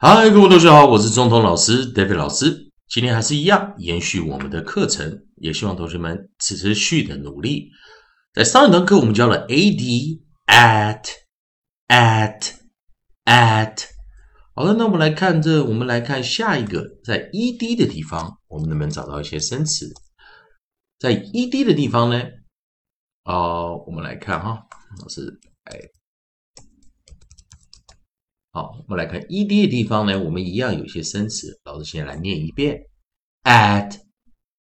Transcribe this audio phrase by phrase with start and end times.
[0.00, 2.70] 嗨，各位同学好，我是中通老师 David 老师。
[2.86, 7.72] 今天还是一样，延续我们的课程，也希望同学们持续的努力。
[8.32, 11.04] 在上一堂课，我们教了 ad、at、
[11.88, 12.52] at、
[13.24, 13.86] at。
[14.54, 19.92] 好了，那我们来看这，我们来看下一个，在 ed 的地方，我们能不能找到一些生词？
[21.00, 22.22] 在 ed 的地方呢？
[23.24, 24.62] 哦，我们来看哈，
[25.02, 25.97] 老师，哎。
[28.58, 32.76] 好，我们来看 ed 的地方呢，我们一样有些生词，老师先来念一遍
[33.44, 34.00] ：at、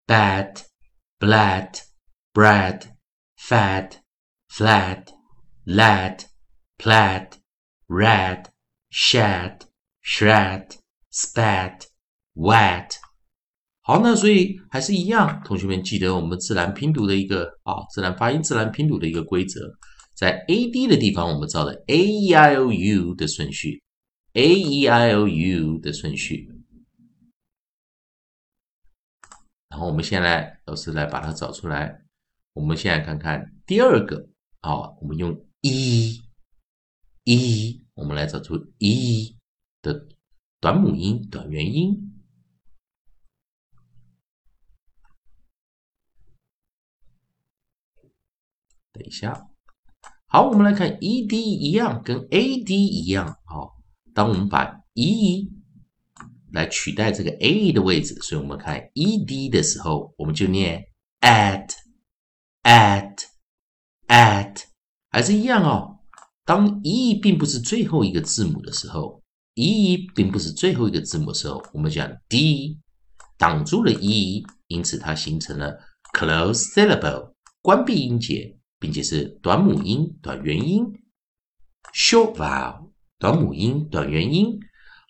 [0.07, 0.61] bat、
[1.19, 1.81] blat、
[2.35, 2.83] bread、
[3.41, 3.93] fat、
[4.51, 5.07] flat、
[5.65, 6.21] lad、
[6.77, 7.31] plat、
[7.87, 8.45] red、
[8.91, 9.61] shed、
[10.05, 10.69] shred、
[11.11, 11.85] spat、
[12.35, 12.91] wet。
[13.81, 19.61] 好，那所以还是一样，同学们记得我们自然拼读的一个啊，自然发音、自然拼读的一个规则。
[20.19, 23.81] 在 a d 的地方，我们照的 a e i o u 的顺序
[24.33, 26.53] ，a e i o u 的顺序。
[29.69, 32.03] 然后我们先来，老师来把它找出来。
[32.55, 34.29] 我们现在看看第二个，
[34.61, 36.21] 好，我们用 e
[37.23, 39.37] e，我们来找出 e
[39.81, 40.09] 的
[40.59, 42.13] 短母音、短元音。
[48.91, 49.48] 等一下。
[50.31, 53.39] 好，我们来看 ed 一样，跟 ad 一样。
[53.47, 53.79] 好，
[54.13, 55.51] 当我们把 e
[56.53, 60.85] 来取代这个 a 的位置，所以我们看 ed 的时候，我们就念
[61.23, 61.77] at，at，at，
[65.09, 66.01] 还是一样哦。
[66.45, 69.23] 当 e 并不是最后一个字母的时候
[69.55, 72.79] ，e 并不是最后一个字母的时候，我们讲 d
[73.39, 75.79] 挡住了 e，因此它形成了
[76.13, 78.58] close syllable，关闭音节。
[78.79, 81.03] 并且是短母音、短元音
[81.93, 84.61] ，short vowel，短母音、短元音。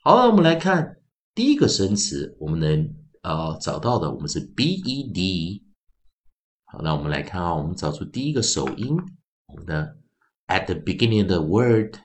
[0.03, 0.97] 好了，我们来看
[1.35, 5.63] 第一个生词，我们能呃找到的，我们是 b e d。
[6.65, 8.97] 好，那我们来看啊，我们找出第一个首音，
[9.47, 9.99] 我们的
[10.47, 11.97] at the beginning of the word，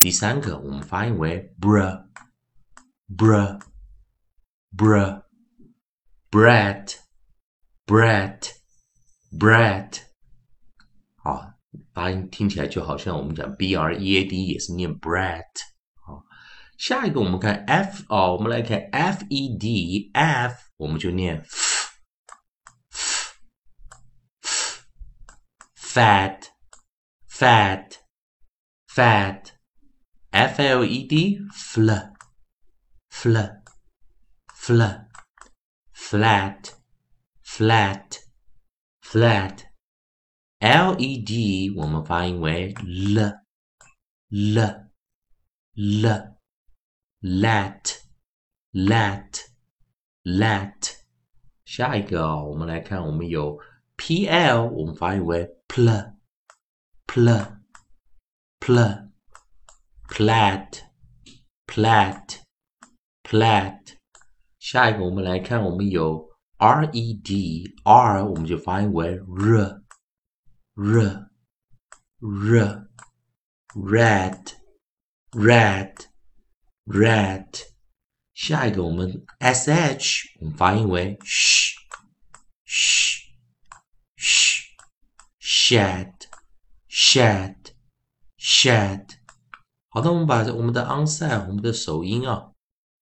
[0.00, 2.08] 第三个我们发音为 bra
[3.16, 3.60] bra
[4.76, 5.22] bra
[6.28, 6.96] brat
[7.86, 8.50] brat
[9.30, 10.00] brat。
[11.14, 11.54] 好，
[11.92, 15.75] 发音听起来就好像我们讲 b r e a d 也是念 brat。
[16.77, 21.45] 下一个我们看 f 哦，我们来看 f e d f，我们就念
[25.75, 26.47] fat
[27.29, 27.97] fat
[28.87, 29.51] fat
[30.31, 31.91] f l e d fl
[33.09, 33.37] fl
[34.55, 34.81] fl
[35.93, 36.73] flat
[37.43, 38.19] flat
[39.01, 39.65] flat
[40.59, 43.19] l e d 我们发音为 l
[44.29, 44.59] l
[45.75, 46.34] l
[47.25, 48.01] let
[48.71, 49.45] let
[50.23, 50.95] let，
[51.65, 53.59] 下一个啊，我们来看，我们有
[53.95, 56.15] p l，我们发音为 pl
[57.07, 57.57] pl
[58.59, 59.11] pl
[60.09, 60.81] plat
[61.67, 62.39] plat
[63.23, 63.95] plat，
[64.59, 69.83] 下一个我们来看，我们有 r e d r，我们就发音为 r
[70.75, 71.29] r
[72.19, 72.89] r
[73.73, 74.53] red
[75.31, 76.05] red。
[76.85, 77.47] red，
[78.33, 81.73] 下一个我们 sh，我们发音为 sh
[82.65, 83.21] sh
[84.17, 84.61] sh
[85.39, 86.13] shed
[86.89, 87.55] shed
[88.37, 89.07] shed。
[89.89, 92.51] 好的，我们把我们的 onset，我们的首音啊，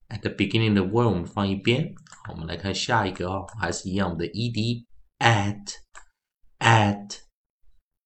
[0.09, 1.93] at the beginning 的 word 我们放一边。
[2.29, 4.85] 我们来看下一个啊，还是一样，我们的 ed
[5.19, 5.73] at
[6.59, 7.19] at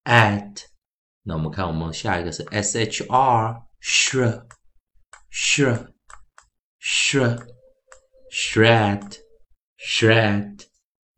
[0.03, 0.63] at。
[1.24, 3.63] 那我们看我们下一个是 shr
[5.38, 5.89] shr。sh
[6.80, 7.15] sh
[8.30, 9.18] shred
[9.77, 10.65] shred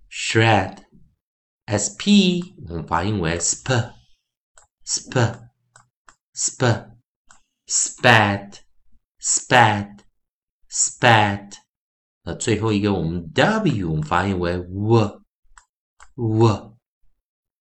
[0.09, 0.85] shred
[1.67, 2.03] sp
[2.67, 3.93] 我们发音为 sp
[4.85, 5.13] sp
[6.35, 6.61] sp
[7.67, 8.59] spat
[9.19, 10.03] spat
[10.69, 11.53] spat
[12.23, 15.21] 那最后一个我们 w 我们发音为 w
[16.15, 16.77] w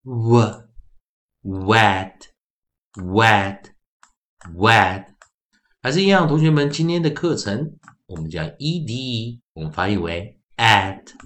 [0.03, 0.69] w
[1.43, 2.29] wet
[2.95, 3.71] wet
[4.53, 5.08] wet
[5.82, 11.24] 还是一样，同学们，今天的课程我们讲 ed，我们翻译为 at，at，at。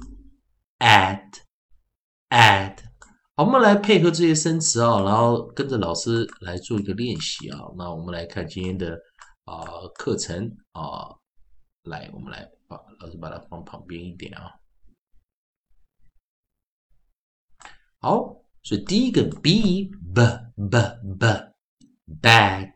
[3.35, 7.59] 好，我们来配合这些生词啊，然后跟着老师来做一个练习啊。
[7.77, 8.97] 那我们来看今天的
[9.45, 9.65] 啊
[9.97, 11.11] 课程啊，
[11.83, 14.53] 来，我们来把老师把它放旁边一点啊。
[17.99, 19.91] 好，所以第一个 b b
[20.55, 20.79] b
[21.19, 21.27] b
[22.23, 22.73] bad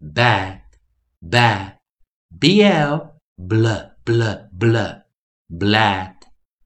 [0.00, 0.60] bad
[1.22, 1.78] bad.
[2.30, 2.86] Bl
[3.38, 3.72] bl
[4.52, 4.76] bl.
[5.52, 6.14] Blad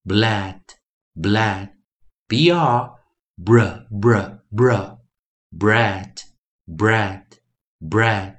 [0.04, 0.60] blad
[1.16, 1.70] blad
[2.28, 2.96] b r
[3.38, 3.60] br
[3.90, 4.16] br
[4.52, 4.94] br.
[5.50, 6.22] Bread
[6.66, 7.38] bread
[7.80, 8.38] bread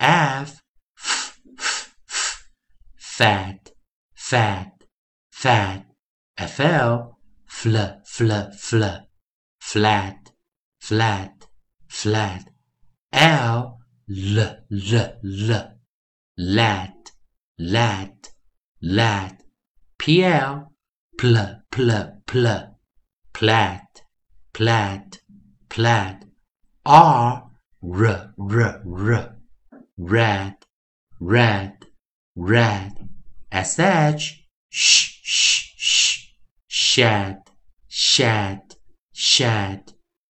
[0.00, 0.62] f.
[0.96, 2.48] F f f.
[2.96, 3.72] Fat.
[4.14, 4.72] Fat.
[5.32, 5.84] Fat.
[6.38, 7.12] Fl
[7.48, 8.84] fl fl fl.
[9.58, 10.32] Flat.
[10.80, 11.46] Flat.
[11.88, 12.44] Flat.
[13.12, 13.73] L
[14.06, 14.38] l
[14.70, 15.78] l l.
[16.36, 17.12] Lat
[17.58, 18.32] lat
[18.82, 19.42] lat.
[19.98, 20.70] Pl
[21.16, 21.36] pl
[21.70, 21.90] pl
[22.26, 22.46] pl.
[23.32, 24.02] Plat
[24.52, 25.18] plat
[25.70, 26.24] plat.
[26.84, 27.50] R
[27.82, 29.36] r r r.
[29.96, 30.56] Red
[31.20, 31.86] red
[32.36, 33.08] red
[34.70, 35.78] sh sh sh.
[35.78, 36.28] Sh
[36.66, 37.38] shed
[37.88, 38.76] shed
[39.12, 39.92] shed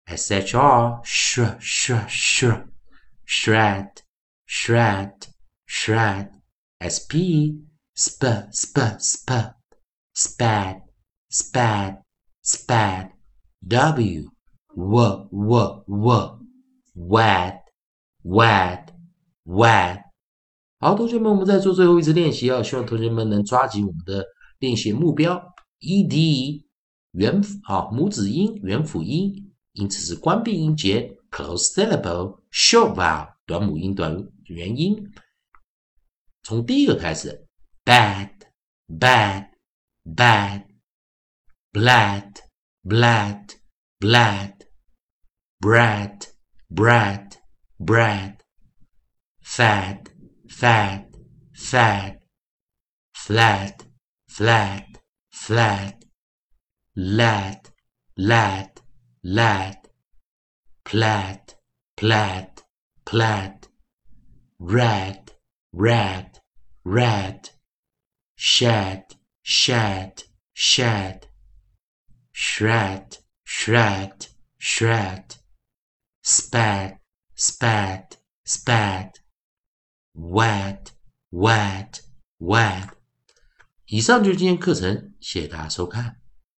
[0.09, 2.45] shr sh sh sh
[3.31, 3.89] shred
[4.49, 5.15] shred
[5.69, 6.29] shred
[6.83, 7.13] sp
[7.95, 9.29] sp sp sp
[10.13, 10.83] spad
[11.31, 12.03] spad
[12.43, 13.11] spad
[13.69, 14.27] w
[14.75, 16.39] w w w
[16.97, 17.61] wet
[18.25, 18.87] wet
[19.47, 20.03] wet
[20.81, 22.61] 好，同学们，我们再做最后一次练习啊！
[22.63, 24.27] 希望同学们能抓紧我们的
[24.59, 25.41] 练习目标。
[25.81, 26.65] ed
[27.13, 34.16] 元啊，母子音、元辅音，因此是关闭音节 （close syllable）。short vowel 短母音、短
[34.46, 35.12] 元音。
[36.44, 37.48] 从第一个开始，
[37.84, 38.32] bad
[38.88, 39.50] bad
[40.04, 40.66] bad
[41.74, 42.34] blad
[42.84, 43.50] blad
[44.00, 44.54] blad
[45.60, 46.20] bread
[46.70, 47.38] bread
[47.80, 48.38] bread
[49.44, 50.06] fat
[50.48, 51.08] fat
[51.54, 52.20] fat
[53.14, 53.78] flat
[54.28, 54.86] flat
[55.32, 55.96] flat
[56.96, 57.62] lad
[58.16, 58.72] lad
[59.24, 59.78] lad
[60.84, 61.56] plat
[61.96, 62.64] plat
[63.04, 63.68] plat
[64.58, 65.32] red
[65.72, 66.42] red
[66.84, 67.50] red
[68.36, 70.24] shed shed
[70.54, 71.28] shed
[72.34, 74.28] shred shred
[74.60, 75.36] shred
[76.22, 77.00] spat
[77.36, 79.20] spat spat
[80.14, 80.92] wet
[81.32, 82.02] wet
[82.40, 82.90] wet
[83.88, 86.19] 以上就是今天课程，谢谢大家收看。